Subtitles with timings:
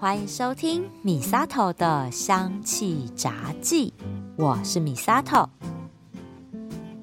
[0.00, 3.92] 欢迎收听米沙头的香气杂记，
[4.38, 5.46] 我是米沙头。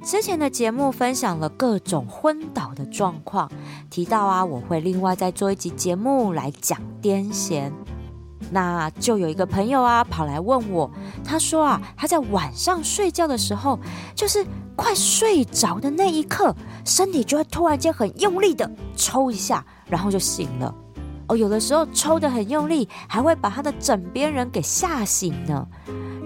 [0.04, 3.52] 之前的节目分享了各种昏倒的状况，
[3.92, 7.72] 提到啊，我会另外再做一集节目来讲癫痫。
[8.50, 10.90] 那就有一个朋友啊，跑来问我，
[11.24, 13.80] 他说啊，他在晚上睡觉的时候，
[14.16, 14.44] 就是
[14.76, 20.74] 快睡着的那一刻，身体就会突然间很用力的抽一下，然后就醒了。
[21.28, 25.68] 哦，有的时候抽得很用力，还会把他的枕边人给吓醒呢。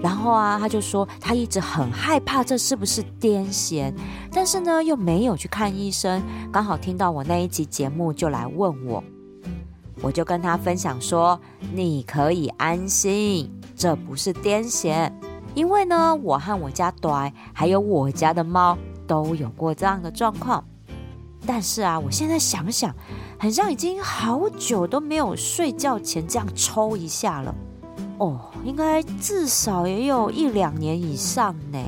[0.00, 3.92] 然后啊，他就说他一直很害怕这是不是癫痫，
[4.32, 6.22] 但是呢又没有去看医生。
[6.52, 9.02] 刚好听到我那一集节目，就来问我。
[10.00, 11.40] 我就跟他分享说，
[11.72, 15.12] 你可以安心，这不是癫痫，
[15.54, 18.76] 因为呢，我和我家短还有我家的猫
[19.06, 20.64] 都有过这样的状况。
[21.46, 22.94] 但是啊，我现在想想，
[23.42, 27.52] 好像已经好久都没有睡觉前这样抽一下了。
[28.18, 31.78] 哦，应该至少也有一两年以上呢。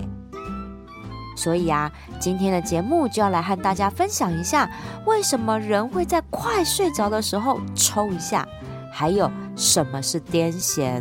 [1.36, 4.68] 所以啊，今天的节目就要来和大家分享一下，
[5.06, 8.44] 为什么人会在快睡着的时候抽一下，
[8.92, 11.00] 还有什么是癫痫。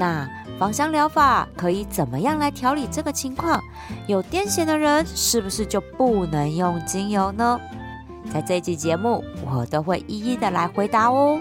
[0.00, 3.62] 那芳香疗法可以怎么样来调理这个情况？
[4.08, 7.60] 有癫痫的人是不是就不能用精油呢？
[8.32, 11.40] 在这期节目，我都会一一的来回答哦。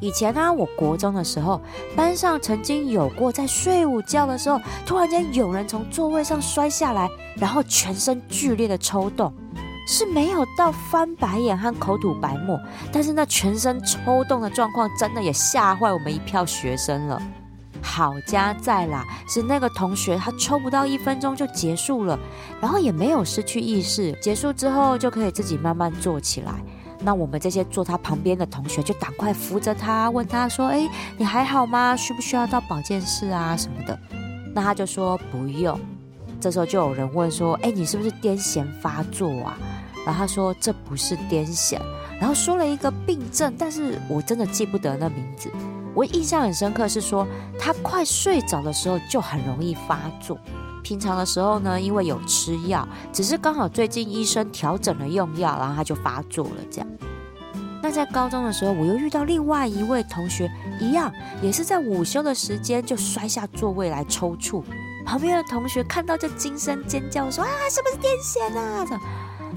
[0.00, 1.60] 以前呢、啊，我国中的时候，
[1.94, 9.32] 班上曾经有过在睡午觉的时候，突然间有人从座位上摔下来，然后全身剧烈的抽动，
[9.86, 12.58] 是没有到翻白眼和口吐白沫，
[12.90, 17.22] 但是那全身抽动的状况真的也吓坏我们一票学生了。
[17.82, 22.18] 好家在啦，是那个同学他抽不到一分钟就结束了，
[22.60, 26.52] 然后也没有失去意识，结束之后就可以自己慢慢坐起来。
[27.04, 30.88] 那我们这些坐他旁边的同学就赶快扶着他，问他说：“哎，
[31.18, 31.96] 你还好吗？
[31.96, 33.98] 需不需要到保健室啊什么的？”
[34.54, 35.78] 那他就说不用。
[36.40, 39.58] 这时候就有人问说：“哎，你是不是癫痫发作啊？”
[40.06, 41.80] 然后他说：“这不是癫痫。”
[42.20, 45.50] 然后说了一个病症，但是我真的记不得那名字。
[45.94, 47.26] 我印象很深刻，是说
[47.58, 50.38] 他快睡着的时候就很容易发作。
[50.82, 56.56] 平常的时候呢，因为有吃药，只是刚好最近医生调整了用药，然后他就发作了。
[56.70, 56.88] 这样。
[57.82, 64.62] 那在高中的时候，我又遇到另外一位同学，一样也是在午休的时间就摔下座位来抽搐。
[65.04, 68.86] 旁边的同学看到就惊声尖叫说：“啊，是不是癫痫啊？”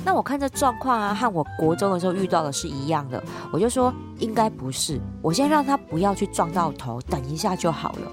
[0.04, 3.24] 那我看这状况啊，和我国中的时候遇到的是一样的。
[3.52, 8.12] 我就说应该不是，我先让他不要去撞到头，等一下就好了。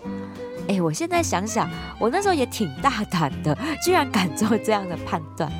[0.68, 5.50] 哎，我现在想想，我那时候也挺大胆的，居然敢做这样的判断。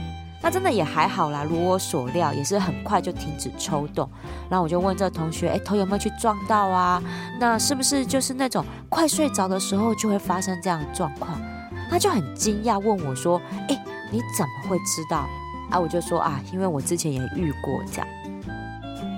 [0.45, 4.09] 那真的也还好啦，如我所料，也是很快就停止抽动。
[4.49, 7.03] 然后我就问这同学，哎，头有没有去撞到啊？
[7.39, 11.41] 那是不是就是那种快睡着的时候就会发生这样的状况？
[11.91, 15.29] 他就很惊讶问我说，哎，你怎么会知道？
[15.73, 18.07] 啊，我就说啊，因为我之前也遇过这样。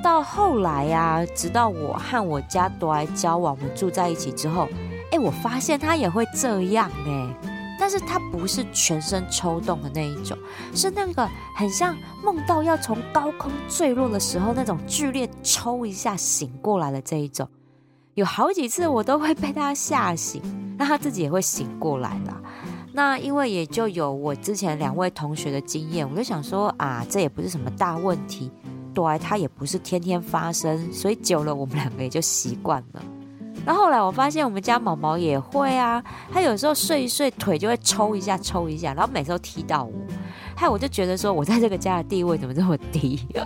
[0.03, 4.69] 到后来呀、啊，直到我和我家朵爱交往，我们住在一起之后。
[5.11, 7.37] 哎，我发现他也会这样哎，
[7.79, 10.37] 但是他不是全身抽动的那一种，
[10.75, 17.49] 是那个很像梦到要从高空坠落的时候那种剧烈抽一下醒过来的这一种，
[18.15, 20.43] 有好几次我都会被他吓醒，
[20.77, 22.41] 那他自己也会醒过来啦。
[22.97, 28.53] 那因为也就有我之前两位同学的经验，我就想说啊，这也不是什么大问题，
[28.95, 33.03] 对，他也不是天天发生，所以久了我们两个也就习惯了。
[33.67, 36.01] 然后来我发现我们家毛毛也会啊，
[36.33, 39.93] 他有时候睡一睡腿就会抽一下抽一下，然后每次都踢到我，
[40.55, 43.43] 害我就觉得说我在这个家的地位怎么这么低啊？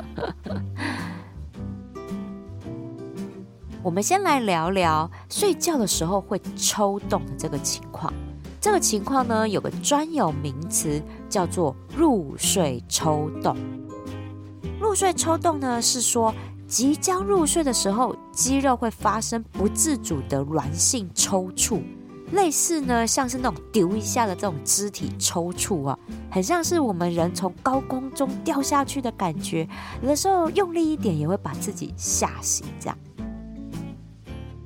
[3.83, 8.13] 我们先来聊聊睡觉的时候会抽动的这个情况。
[8.61, 13.57] 这个情况呢，有个专有名词叫做入睡抽动。
[14.81, 16.35] 入睡抽动呢是说，
[16.67, 21.83] 即将入睡的时候，肌肉会发生不自主的软性抽搐，
[22.33, 25.99] 类似呢，像是那种丢一下的这种肢体抽搐啊，
[26.31, 29.69] 很像是我们人从高空中掉下去的感觉。
[30.03, 32.67] 有的时候用力一点，也会把自己吓醒。
[32.81, 32.99] 这样，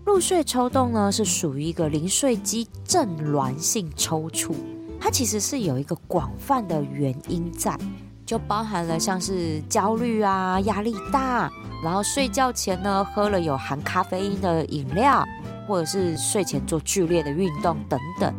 [0.04, 4.52] 入睡抽动呢，是属于一个临睡肌正挛性抽搐，
[5.00, 7.78] 它其实是有一个广泛的原因在，
[8.26, 11.50] 就包含了像是焦虑啊、压力大。
[11.82, 15.24] 然后睡觉前呢，喝了有含咖啡因的饮料，
[15.66, 18.34] 或者是睡前做剧烈的运动等等，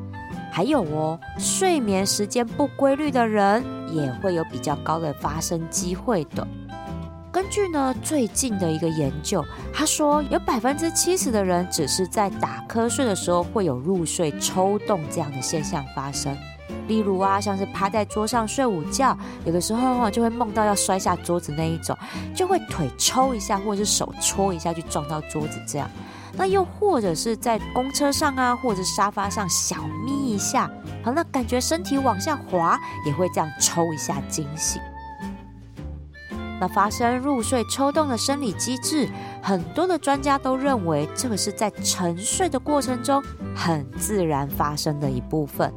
[0.51, 3.63] 还有哦，睡眠时间不规律的人
[3.94, 6.48] 也会有比较高的发生机会的。
[7.34, 9.44] 根据呢最近的一个研究，
[9.74, 16.38] 他说有百分之七十的人只是在打瞌睡的时候会有入睡抽动这样的现象发生。
[16.88, 21.98] 例如啊，像是趴在桌上睡午觉，有的时候就会梦到要摔下桌子那一种，
[22.36, 25.90] 就会腿抽一下，或者是手戳一下去撞到桌子这样。
[26.34, 30.70] 那又或者是在公车上啊，或者沙发上小眯一下，
[31.04, 34.80] 好，那感觉身体往下滑，也会这样抽一下惊醒。
[36.60, 39.10] 那发生入睡抽动的生理机制，
[39.42, 43.22] 很多的专家都认为这个是在沉睡的过程中
[43.56, 45.74] 很自然发生的一部分。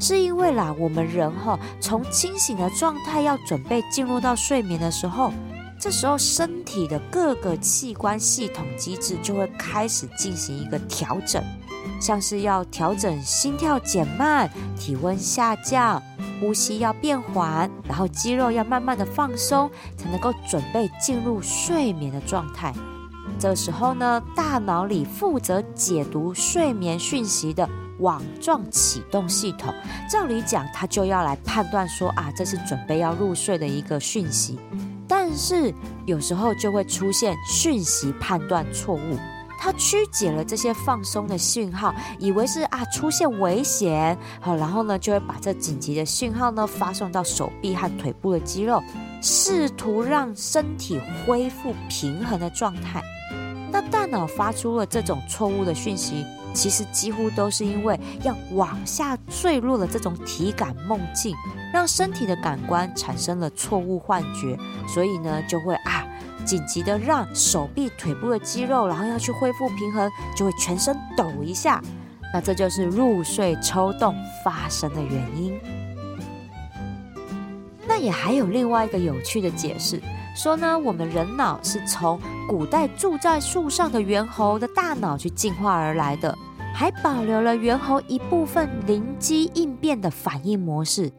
[0.00, 5.30] 是因为啦，我们人哈从清醒的状态要准备进入到睡眠的时候，
[5.78, 11.44] 这时候身体的各个器官系统机制就会开始进行一个调整，
[12.00, 16.02] 像是要调整心跳减慢、体温下降、
[16.40, 22.72] 呼吸要变缓，然后肌肉要慢慢的放松，才能够准备进入睡眠的状态。
[23.38, 27.68] 这时候呢，大脑里负责解读睡眠讯息的。
[28.00, 29.72] 网状启动系统，
[30.10, 34.58] 照理讲，它就要来判断说啊，这是准备要入睡的一个讯息。
[35.06, 35.72] 但是
[36.04, 39.16] 有时候就会出现讯息判断错误，
[39.64, 48.82] 他曲解了这些放松的讯号，以为是啊出现危险，好，然后呢就会把这紧急的讯号呢发送到手臂和腿部的肌肉，
[49.22, 53.02] 试图让身体恢复平衡的状态。
[53.72, 56.26] 那大脑发出了这种错误的讯息。
[56.52, 61.34] 其实几乎都是因为要往下坠落的这种体感梦境，
[61.72, 64.56] 让身体的感官产生了错误幻觉，
[64.86, 66.06] 所以呢就会啊
[66.44, 71.82] 紧急的让手臂、腿部的肌肉，然后要去恢复平衡，就会全身抖一下。
[72.32, 74.14] 那这就是入睡抽动
[74.44, 75.58] 发生的原因。
[77.86, 80.00] 那也还有另外一个有趣的解释，
[80.36, 86.36] 说呢我们人脑是从古代住在树上的猿猴的大脑去进化而来的。
[86.76, 91.12] 还保留了猿猴一部分灵机应变的反应模式。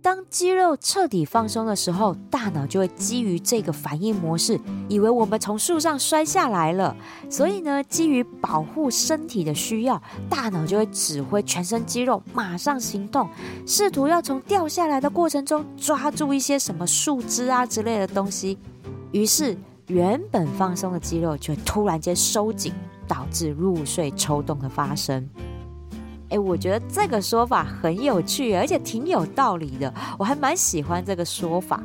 [0.00, 4.58] 当肌肉彻底放松的时候，大脑就会基于这个反应模式，
[4.88, 6.96] 以为我们从树上摔下来了。
[7.28, 10.00] 所以呢，基于保护身体的需要，
[10.30, 13.28] 大脑就会指挥全身肌肉马上行动，
[13.66, 18.58] 试图要从掉下来的过程中抓住一些什么树枝啊之类的东西。
[19.12, 19.56] 于是，
[19.88, 22.72] 原本放松的肌肉就会突然间收紧。
[23.08, 25.26] 导致入睡抽动的发生。
[26.30, 31.82] 诶，我觉得这个说法很有趣，而且挺有道理的，我还蛮喜欢这个说法。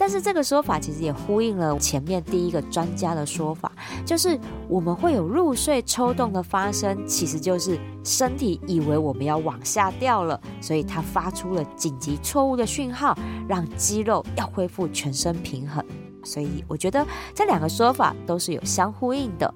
[0.00, 3.72] 但是这个说法其实也呼应了前面第一个专家的说法，
[4.06, 4.38] 就是
[4.68, 13.18] 我们会有入睡抽动的发生，其实就是身体以为我们要往下掉了，所以它发出了紧急错误的讯号，
[13.48, 15.84] 让肌肉要恢复全身平衡。
[16.22, 17.04] 所以我觉得
[17.34, 19.52] 这两个说法都是有相呼应的。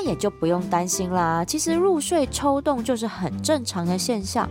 [0.00, 1.44] 那也就不用担心啦。
[1.44, 4.48] 其实入睡抽动就是很正常的现象。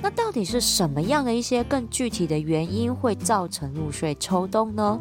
[0.00, 4.98] 那到底是什么样的一些更具体的原因会造成入睡抽动呢？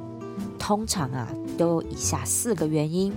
[0.59, 1.25] 通常啊，
[1.57, 3.13] 都有以下四个原因。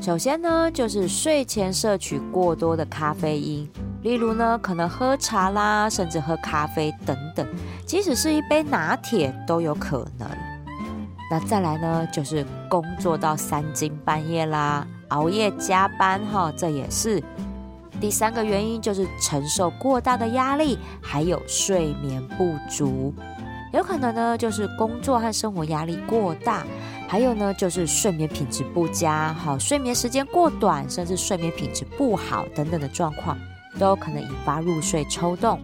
[0.00, 3.68] 首先呢，就是睡前摄取过多的咖啡因，
[4.02, 7.44] 例如呢，可能喝茶啦，甚至喝咖啡等等，
[7.84, 10.28] 即使是一杯拿铁都有可能。
[11.28, 14.86] 那再来呢，就是工作到三更半夜啦。
[15.12, 17.22] 熬夜加班哈，这也是
[18.00, 23.14] 第三个原因，就是承受过大的压力，还有睡眠不足，
[23.72, 26.64] 有可能呢就是工作和生活压力过大，
[27.06, 33.38] 还有呢就是睡眠品质不佳，好，睡眠时间过短，甚至睡眠品质不好等等的状况，
[33.78, 35.60] 都有可能引发入睡抽动。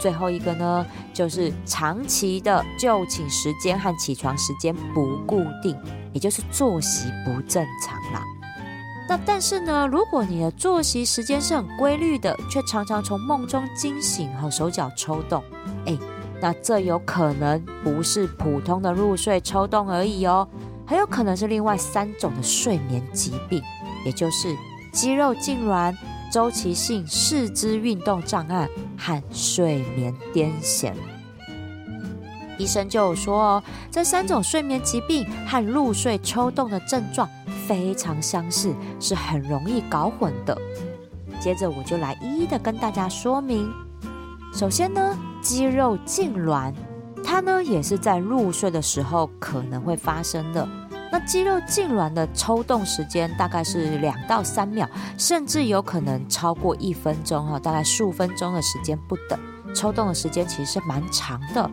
[0.00, 5.76] 最后一个呢，就是长期的就寝时间和起床时间不固定，
[6.14, 8.24] 也就是作息不正常啦。
[9.10, 15.42] 那但是呢，如果你的作息时间是很规律的，却常常从梦中惊醒和手脚抽动，
[15.86, 15.98] 诶，
[16.40, 20.46] 那这有可能不是普通的入睡抽动而已哦，
[20.86, 23.60] 很有可能是另外三种的睡眠疾病，
[24.06, 24.56] 也就是
[24.92, 25.92] 肌肉痉挛、
[26.32, 30.92] 周期性四肢运动障碍和睡眠癫痫。
[32.58, 37.28] 医生就有说哦，这三种睡眠疾病和入睡抽动的症状。
[37.70, 40.58] 非常相似，是很容易搞混的。
[41.40, 43.72] 接着我就来一一的跟大家说明。
[44.52, 46.74] 首先呢，肌肉痉挛，
[47.22, 50.68] 它呢也是在入睡的时候可能会发生的。
[51.12, 59.38] 那肌肉痉挛的抽动时间大概是两到三秒，甚至有可能超过一分钟哈，大概数分钟的时间不等。
[59.72, 61.70] 抽动的时间其实是蛮长的。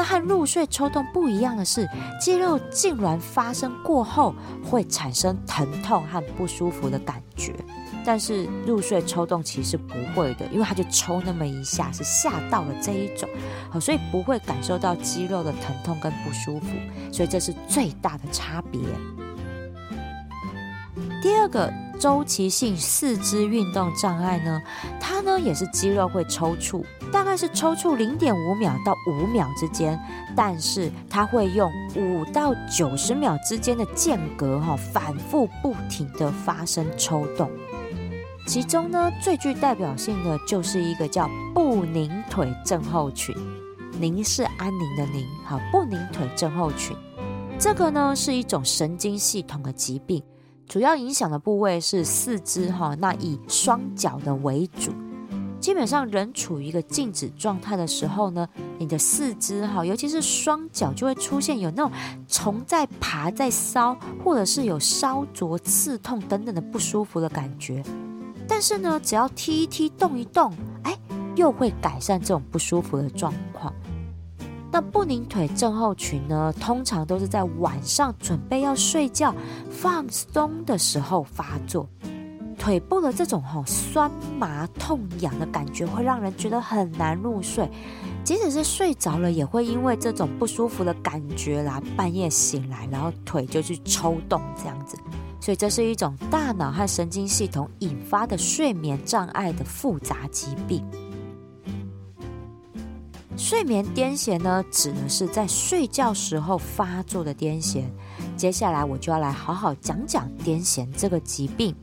[0.00, 1.86] 那和入睡抽动不一样的是，
[2.18, 7.54] 肌肉痉挛发生过后会产生疼痛和不舒服的感觉，
[8.02, 13.28] 但是入睡抽动其实不会的，因为它就抽那么一下，是吓到了这一种，
[13.68, 16.68] 好，所以不会感受到肌肉的疼痛跟不舒服，
[17.12, 18.80] 所以这是最大的差别。
[21.22, 21.70] 第二个。
[22.00, 24.62] 周期性四肢运动障碍呢，
[24.98, 30.00] 它呢也是肌肉会抽搐，大概是抽搐零点五秒到五秒之间，
[30.34, 37.50] 但是它会用五到九十秒之间的间隔哈，反复不停的发生抽动。
[38.46, 43.36] 其中呢最具代表性的就是一个叫不宁腿症候群，
[44.00, 46.96] 宁是安宁的宁，好，不宁腿症候群，
[47.58, 50.22] 这个呢是一种神经系统的疾病。
[50.70, 54.92] 主要影响的部位是四肢哈，那以双脚的为主。
[55.58, 58.48] 基本上人处于一个静止状态的时候呢，
[58.78, 61.90] 你的四肢哈，尤其是双脚就会出现有那种
[62.28, 67.82] 虫在爬在搔，或者是有烧灼、刺痛等等的不舒服的感觉。
[68.46, 70.96] 但是呢，只要踢一踢、动一动，哎，
[71.34, 73.74] 又会改善这种不舒服的状况。
[74.72, 79.34] 那不宁腿症候群呢，通常都是在晚上准备要睡觉、
[79.70, 81.88] 放松的时候发作。
[82.56, 87.66] 腿部的这种吼酸麻痛痒的感觉，会让人觉得很难入睡。
[88.22, 94.96] 即使是睡着了，也会因为这种不舒服的感觉啦，半夜醒来，然后腿就去抽动这样子。
[95.40, 100.84] 所以这是一种大脑和神经系统引发的睡眠障碍的复杂疾病。
[103.50, 107.82] 睡眠癫痫呢，指的是在睡觉时候发作的癫痫。
[108.36, 111.74] 接下来我就要来好好讲讲癫痫这个疾病。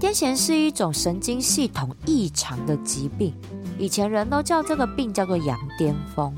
[0.00, 3.32] 癫痫是一种神经系统异常的疾病，
[3.78, 6.34] 以前人都叫这个病叫做“羊癫疯”。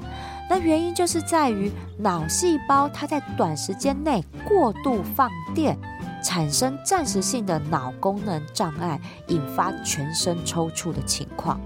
[0.51, 5.75] 那原因就是在于脑细胞它在短时间内过度放电。
[6.23, 11.61] 产生暂时性的脑功能障碍，引发全身抽搐的情况。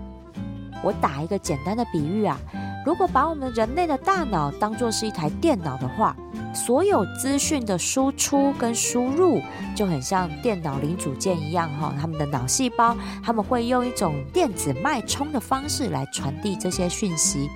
[0.82, 2.36] 我打一个简单的比喻啊，
[2.84, 6.16] 如果把我们人类的大脑当作是一台电脑的话，
[6.52, 9.40] 所有资讯的输出跟输入
[9.76, 17.48] 就很像电脑零组件一样哈，他们的脑细胞他们会用一种电子脉冲的方式来传递这些讯息。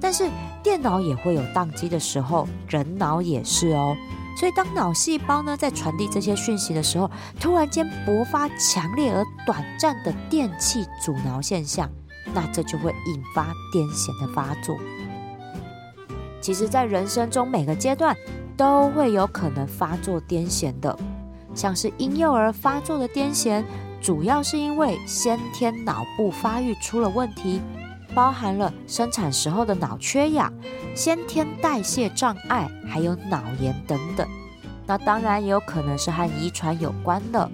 [0.00, 0.28] 但是
[0.62, 3.96] 电脑也会有宕机的时候，人脑也是哦。
[4.36, 7.10] 所以，当脑细胞呢在传递这些讯息的时候，
[7.40, 11.88] 突然间勃发强烈而短暂的电气阻挠现象，
[12.34, 14.76] 那这就会引发癫痫的发作。
[16.40, 18.14] 其实，在人生中每个阶段
[18.56, 20.98] 都会有可能发作癫痫的，
[21.54, 23.64] 像是婴幼儿发作的癫痫，
[24.02, 27.62] 主要是因为先天脑部发育出了问题。
[28.12, 30.52] 包含了生产时候的脑缺氧、
[30.94, 34.26] 先天代谢障碍，还有脑炎等等。
[34.86, 37.50] 那当然也有可能是和遗传有关的。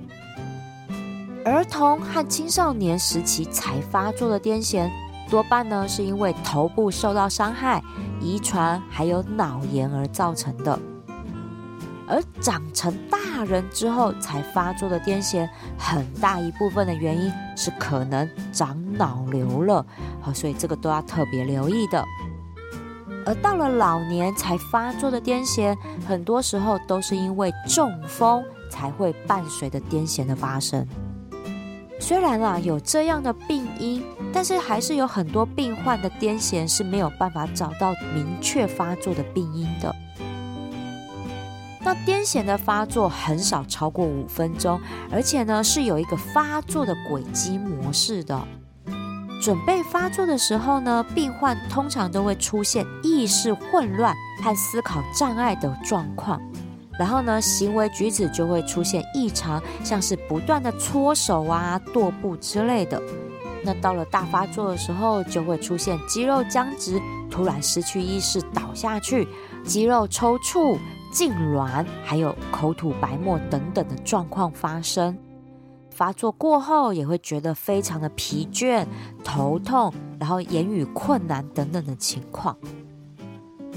[1.44, 4.90] 儿童和青少年时期才发作的癫痫，
[5.30, 7.82] 多半呢是因为头部受到伤害、
[8.20, 10.78] 遗传还有脑炎而造成的。
[12.10, 15.48] 而长成大人之后才发作的癫痫，
[15.78, 19.86] 很大一部分的原因是可能长脑瘤了，
[20.20, 22.04] 好，所以这个都要特别留意的。
[23.24, 25.76] 而到了老年才发作的癫痫，
[26.08, 30.84] 很多时候都是因为中风才会伴随的癫痫的发生。
[32.00, 34.02] 虽然啊有这样的病因，
[34.32, 39.94] 但是还是有很多病患的癫痫是没有办法找到明确发作的病因的。
[41.82, 48.40] 那癫痫的发作很少超过五分钟，而且呢是有一个发作的轨迹模式的。
[49.42, 56.38] 准备发作的时候呢，病患通常都会出现意识混乱和思考障碍的状况，
[56.98, 63.00] 然后呢行为举止就会出现异常，像是不断的搓手啊、踱步之类的。
[63.64, 69.26] 那到了大发作的时候，就会出现肌肉僵直、突然失去意识倒下去、
[69.64, 70.78] 肌肉抽搐。
[71.12, 75.16] 痉挛，还有口吐白沫等等的状况发生。
[75.90, 78.86] 发作过后也会觉得非常的疲倦、
[79.22, 82.56] 头痛，然后言语困难等等的情况。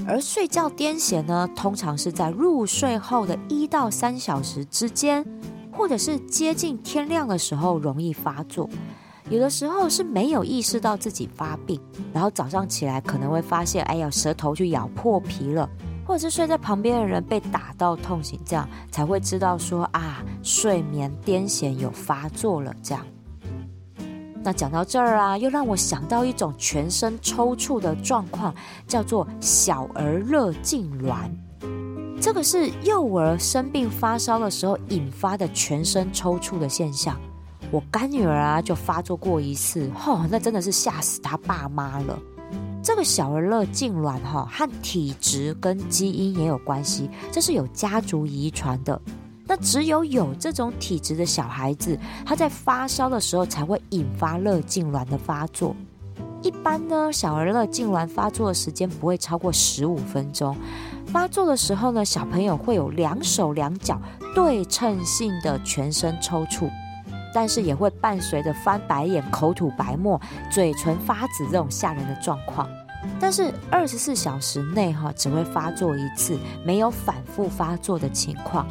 [0.07, 5.25] 而睡觉癫痫呢，通常是在入睡后的一到三小时之间，
[5.71, 8.69] 或者是接近天亮的时候容易发作。
[9.29, 11.79] 有的时候是没有意识到自己发病，
[12.13, 15.69] 然后早上起来可能会发现，哎呀，舌头去咬破皮了。
[16.05, 22.73] 或者是睡在旁边的人被打到痛醒，这样才会知道说啊，睡眠癫痫有发作了。
[22.83, 23.05] 这样，
[24.43, 28.53] 那讲到这儿啊，又让我想到一种全身抽搐的状况，
[28.85, 31.29] 叫做小儿热痉挛。
[32.21, 37.19] 这个是幼儿生病发烧的时候引发的全身抽搐的现象。
[37.71, 42.19] 我干女儿啊就发作过一次，吼、那真的是吓死她爸妈了。
[42.83, 49.01] 这个小儿热痉挛哈，和体质跟基因也有关系，这是有家族遗传的。
[49.47, 55.73] 那只有有这种体质的小孩子，他在发烧的时候才会引发热痉挛的发作。
[56.41, 60.53] 一般呢，小儿热痉挛发作的时间不会超过十五分钟。
[61.05, 63.97] 发作的时候呢，小朋友会有两手两脚
[64.35, 66.69] 对称性的全身抽搐，
[67.33, 70.19] 但是也会伴随着翻白眼、口吐白沫、
[70.51, 72.69] 嘴唇发紫这种吓人的状况。
[73.19, 78.65] 但是二十四小时内哈，只会发作一次，没有反复发作的情况。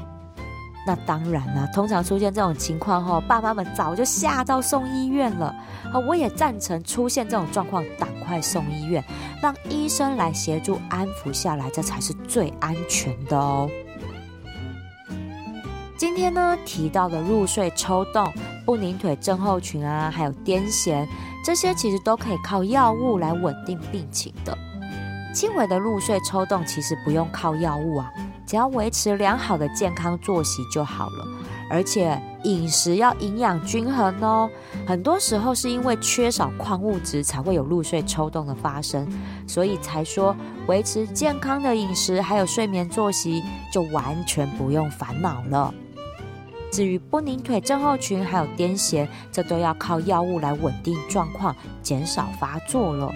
[0.85, 5.55] 那当然了，通常出现这种情况后，爸妈们早就吓到送医院了。
[6.09, 9.05] 我也赞成出现这种状况，赶快送医院，
[9.41, 13.71] 让医生来协助安抚下来，这才是最安全的哦。
[16.03, 18.29] 今天呢，提到的入睡抽动、
[18.67, 21.07] 不宁腿症候群啊，还有癫痫，
[21.45, 24.59] 这些其实都可以靠药物来稳定病情的。
[25.33, 28.11] 轻微的入睡抽动其实不用靠药物啊。
[28.45, 31.25] 只要维持良好的健康作息就好了，
[31.71, 34.51] 而且饮食要营养均衡哦。
[34.85, 39.09] 很多时候是因为缺少矿物质才会有入睡抽动的发生，
[39.47, 40.35] 所以才说
[40.67, 43.41] 维持健康的饮食还有睡眠作息
[43.73, 45.73] 就完全不用烦恼了。
[46.73, 53.13] 至于不宁腿症候群还有癫痫，这都要靠药物来稳定状况，减少发作了。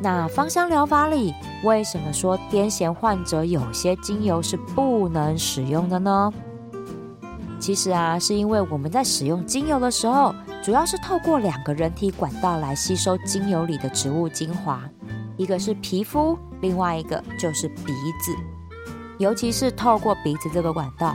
[0.00, 6.32] 那芳香疗法里，为什么说癫痫患者有些精油是不能使用的呢？
[7.60, 10.34] 其实啊，是因为我们在使用精油的时候，
[10.64, 14.82] 主要是透过两个人体管道来吸收精油里的植物精华，
[15.36, 18.34] 一个是皮肤，另外一个就是鼻子。
[19.18, 21.14] 尤其是透过鼻子这个管道，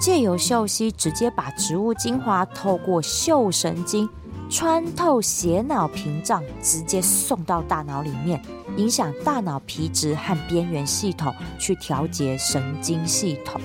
[0.00, 4.08] 借由嗅息，直接把植物精华透过嗅神经。
[4.48, 8.40] 穿透血脑屏障，直接送到大脑里面，
[8.76, 13.60] 影响大脑皮质和边缘系统，去调节神经系统。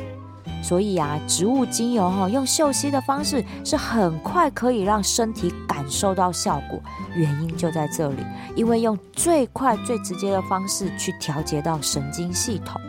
[0.62, 6.80] 所以啊，植物精油哈，用嗅吸的方式是很快可以让身体感受到效果。
[7.16, 8.24] 原因就在这里，
[8.56, 12.80] 因为用最快最直接的方式去调节到神经系统。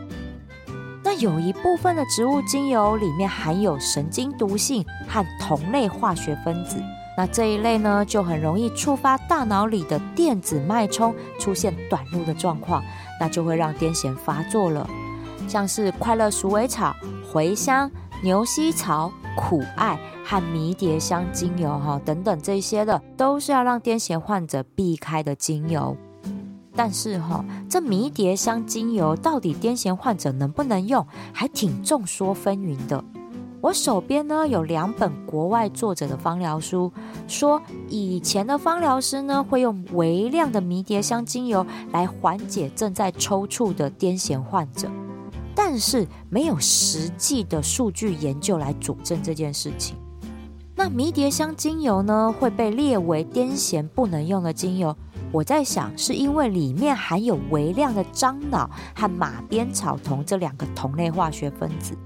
[1.02, 6.76] 那有一部分的植物精油里面含有神经毒性和同类化学分子。
[7.16, 12.82] 那这一类呢，就很容易触发大脑里的电子脉冲，出现短路的状况，
[13.20, 14.88] 那就会让癫痫发作了。
[15.52, 16.96] 像是快乐鼠尾草、
[17.30, 17.90] 茴香、
[18.22, 25.94] 牛膝草、苦艾和迷迭香精油哈等等这些的，都是要让癫痫患者避开的精油。
[26.74, 33.04] 但是哈，这迷迭香精油到底癫痫患者能不能用，还挺众说纷纭的。
[33.60, 36.90] 我手边呢有两本国外作者的芳疗书，
[37.28, 37.60] 说
[37.90, 44.88] 以前的芳疗师呢会用微量的迷迭香精油来缓解正在抽搐的癫痫患者，
[45.54, 49.96] 但是没有实际的数据研究来佐证这件事情。
[50.74, 54.96] 那迷迭香精油呢会被列为癫痫不能用的精油，
[55.30, 61.96] 我在想是因为里面含有微量的樟脑和马鞭草酮这两个同类化学分子。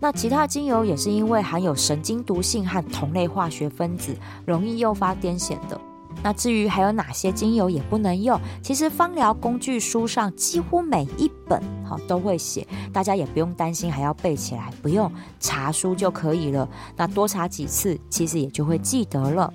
[0.00, 5.80] 那其他精油也是因为含有神经毒性和同类化学分子，容易诱发癫痫的。
[6.22, 16.68] 那至于还有哪些精油也不能用，其实芳疗工具书上几乎每一本哈都会写，大家也不用担心还要背起来，不用查书就可以了。
[16.96, 19.52] 那多查几次，其实也就会记得了。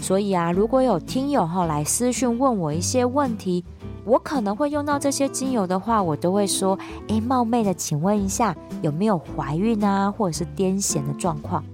[0.00, 3.64] 所以啊，如果有听友哈来私讯问我一些问题。
[4.06, 11.64] 我可能会用到这些精油的话，我都会说：诶，冒昧的请问一下，有没有怀孕啊，或者是癫痫的状况？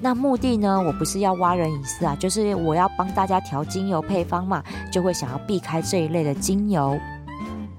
[0.00, 6.98] 那目的呢，我不是要挖人隐私啊，就是我要帮大家调精油配方嘛，就会想要避开这一类的精油。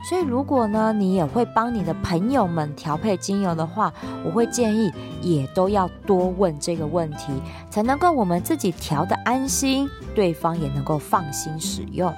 [0.09, 7.33] 所以如果呢，你也会帮你的朋友们调配精油的话，我会建议也都要多问这个问题，
[7.69, 12.13] 才能够我们自己调得安心，对方也能够放心使用。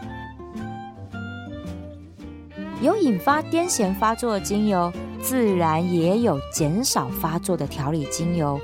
[2.82, 8.60] 有引发癫痫发作的精油，自然也有减少发作的调理精油。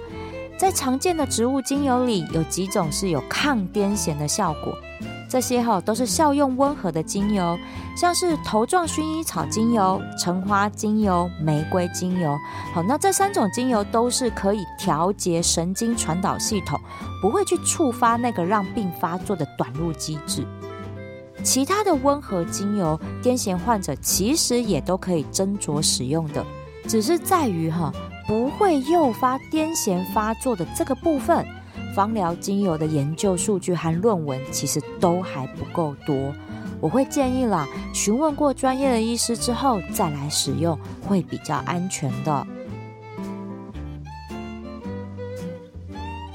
[0.58, 4.78] 在常见的植物精油里，有几种是有抗癫痫的效果。
[5.28, 7.58] 这些哈都是效用温和的精油，
[7.98, 12.38] 像是头状薰衣草精油、橙花精油、玫瑰精油。
[12.74, 16.80] 好，那这三种精油都是可以调节神经传导系统，
[17.22, 20.46] 不会去触发那个让病发作的短路机制。
[21.44, 26.46] 其他的温和精油，癫痫患者其实也都可以斟酌使用的，
[26.88, 27.92] 只是在于哈
[28.28, 31.46] 不会诱发癫痫发作的这个部分，
[31.96, 36.34] 芳疗精油的研究数据和论文其实都还不够多。
[36.82, 42.46] 我会建议啦，询问过专业的医师之后再来使用，会比较安全的。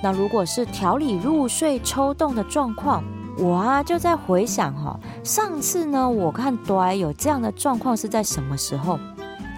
[0.02, 3.04] 那如果是调理入睡抽动的状况，
[3.36, 8.98] 我啊就在回想哈，上次呢我看对有这样的状况是在什么时候？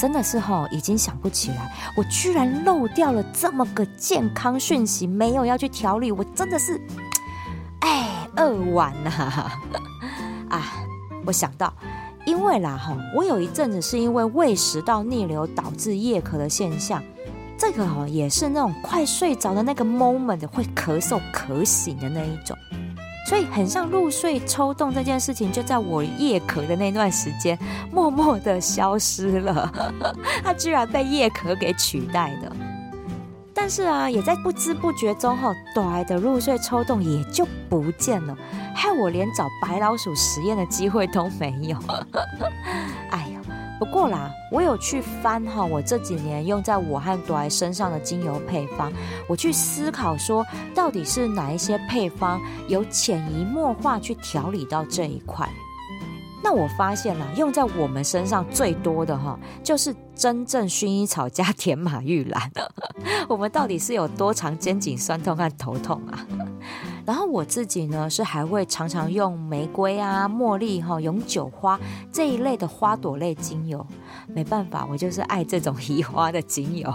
[0.03, 6.81] 真的是哈，已经想不起来，我居然漏掉了这么个健康讯息，没有要去调理，我真的是，
[7.83, 9.11] 哎，扼腕呐！
[10.51, 10.61] 啊，
[11.25, 11.73] 我想到，
[12.27, 17.01] 因为啦哈，我有一阵子是因为胃食道逆流导致夜咳的现象，
[17.57, 22.59] 这个哈也是那种快睡着的那个 moment 会咳嗽咳醒的那一种。
[23.29, 27.59] 所以很像入睡抽动这件事情，就在我夜咳的那段时间，
[27.91, 29.73] 默默的消失了。
[30.43, 32.53] 它居然被夜咳给取代的。
[33.55, 38.37] 但是啊，也在不知不觉中，哈，短的入睡抽动也就不见了，
[38.75, 41.77] 害我连找白老鼠实验的机会都没有。
[43.83, 48.92] 不过啦，我有去翻哈，我这几年用在我和朵儿身上的精油配方，
[49.29, 55.49] 我去思考说，到底是哪一些配方有潜移默化去调理到这一块。
[56.45, 62.53] 那我发现了，用在我们身上最多的哈，就是真正薰衣草加甜马玉兰。
[63.29, 66.25] 我们到底是有多长肩颈酸痛和头痛啊？
[67.05, 71.79] 然后我自己呢，是还会常常用玫瑰啊、茉莉哈、永久花
[72.12, 73.85] 这一类的花朵类精油。
[74.29, 76.93] 没办法，我就是爱这种移花的精油。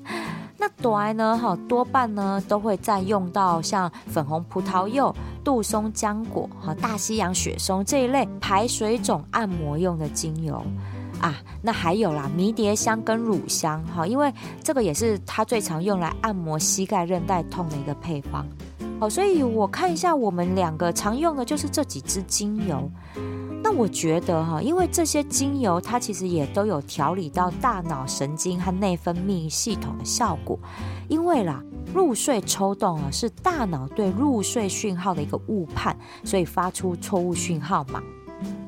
[0.56, 10.64] 那朵爱呢，哈，多半呢都会再用到像粉红葡萄柚、杜松浆果和大西洋雪松这一类排水肿、按摩用的精油
[11.20, 11.34] 啊。
[11.60, 18.46] 那还有啦，迷迭香跟乳香哈，因为这个也是它最常用来按摩膝盖韧带痛的一个配方。
[19.02, 22.88] 好，所以我看一下，我们两个常用的就是这几支精油。
[23.60, 30.56] 那我觉得哈，因为这些精油它其实也都有调理到大脑神经和内分泌系统的效果。
[31.08, 31.60] 因为啦，
[31.92, 38.00] 入睡抽动啊是大脑对入睡讯号的一个误判，所以发出错误讯号嘛。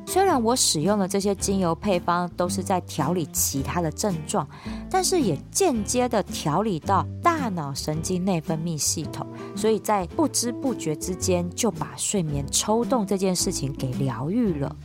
[0.07, 4.47] 虽然我使用的这些精油配方都是在调理其他的症状，
[4.91, 14.77] 但是也间接的调理到大脑神经内分泌系统，所以在不知不觉之间就把睡眠抽动这件事情给疗愈了。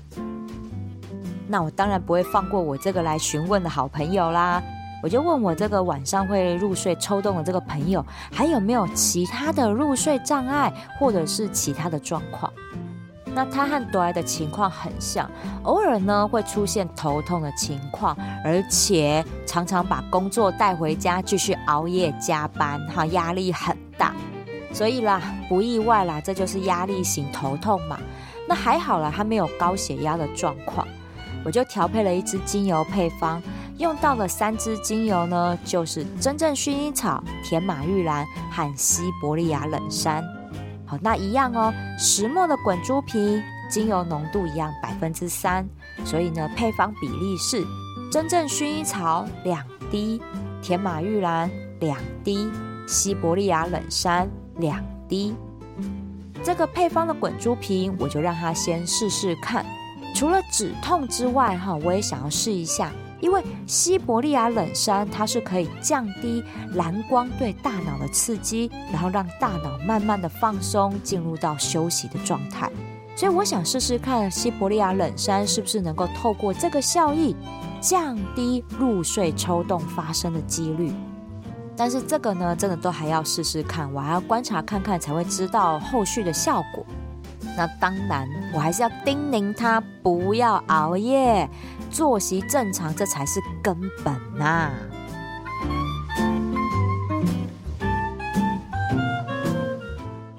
[1.47, 4.61] 那我当然不会放过我这个来询问的好朋友啦，
[5.03, 12.51] 我就问我这个晚上会入睡抽动的这个朋友，还有没有其他的入睡障碍或者是其他的状况？
[13.33, 15.29] 那他和朵儿的情况很像，
[15.63, 24.13] 偶尔呢会出现头痛的情况，而且常常把工作带回家继续熬夜加班，哈，压力很大。
[24.73, 27.99] 所以啦，不意外啦，这就是压力型头痛嘛。
[28.47, 30.87] 那还好啦，他没有高血压的状况。
[31.45, 33.41] 我就调配了一支精油配方，
[33.77, 40.23] 用到了三支精油呢，就是真正薰衣草、甜马玉兰和西伯利亚冷杉。
[40.89, 41.71] 好，那一样哦。
[41.99, 45.63] 石墨的滚珠瓶，精油浓度一样百分之三，
[46.03, 47.63] 所以呢，配方比例是
[48.11, 50.19] 真正薰衣草两滴，
[50.63, 51.47] 甜马玉兰
[51.79, 52.49] 两滴，
[52.87, 55.35] 西伯利亚冷杉两滴。
[56.41, 59.63] 这个配方的滚珠瓶，我就让他先试试看。
[60.15, 62.91] 除了止痛之外，哈，我也想要试一下。
[63.19, 66.43] 因为西伯利亚冷杉，它是可以降低
[66.75, 72.69] 蓝光对大脑的刺激，然后让大脑慢慢的放松，进入到休息的状态。
[73.15, 77.35] 所以我想试试看西伯利亚冷杉是不是能够透过这个效益，
[77.81, 80.93] 降低入睡抽动发生的几率。
[81.75, 86.85] 但是这个呢，真的都还要试试看，我还要观察看看才会知道后续的效果。
[87.57, 91.49] 那当然，我还是要叮咛他不要熬夜。
[91.89, 94.71] 作息正常，这才是根本呐、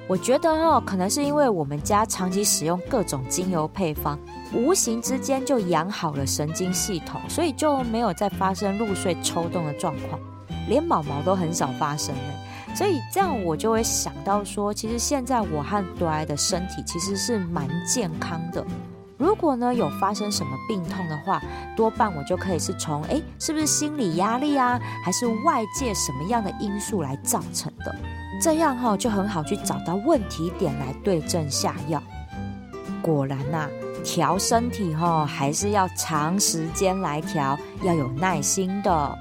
[0.08, 4.18] 我觉得哦，可能是因为我们家长期使用各种精油配方，
[4.52, 10.20] 无形之间就养好了神经系统，所以就没有再发生入睡抽动的状况，
[10.68, 12.74] 连毛毛都很少发生了。
[12.74, 18.64] 所以这样我就会想到说，其实现在我和朵爱的身体其实是蛮健康的。
[19.20, 21.42] 如果呢有发生什么病痛的话，
[21.76, 27.94] 多半我就可以是从诶，是不是心理压力啊，还是外界什么样的因素来造成的？
[28.42, 32.02] 这样哈就很好去找到问题点来对症下药。
[33.02, 33.70] 果然呐、啊，
[34.02, 39.18] 调身体哈还是要长时间来调，要有耐心的。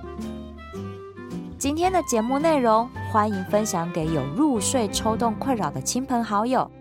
[1.57, 6.71] 今天的节目内容，欢迎分享给有入睡抽动困扰的亲朋好友。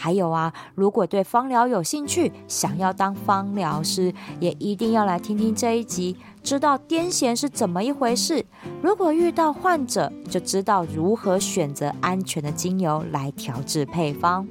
[0.00, 8.46] 还有啊，如果对芳疗有兴趣，想要当芳疗师，也一定要来听听这一集，知道癫痫是怎么一回事。
[8.80, 14.46] 如果遇到患者，就知道如何选择安全的精油来调制配方。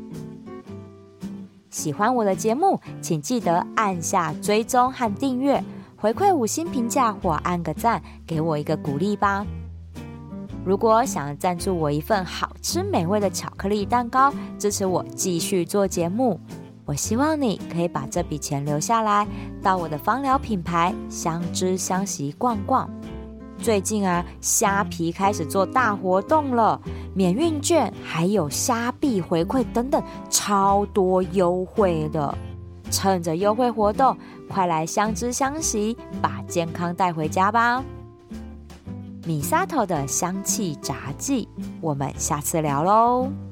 [1.70, 5.64] 喜欢我的节目，请记得按下追踪和订阅，
[5.96, 9.46] 回馈五星评价或按个赞，给我一个鼓励吧。
[10.68, 16.38] 如果想要赞助我一份好吃美味的巧克力蛋糕，支持我继续做节目，
[16.84, 19.26] 我希望你可以把这笔钱留下来，
[19.64, 22.90] 到我的芳疗品牌相知香息逛逛。
[23.60, 26.82] 最近啊，虾皮开始做大活动了，
[27.16, 32.38] 免运券还有虾币回馈等等，超多优惠的。
[32.92, 34.18] 趁着优惠活动，
[34.50, 37.82] 快来相知香息，把健康带回家吧！
[39.28, 41.50] 米沙头的香气杂记，
[41.82, 43.47] 我们下次聊喽。